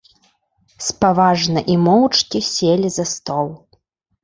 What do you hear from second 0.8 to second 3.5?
Спаважна й моўчкі селі за стол.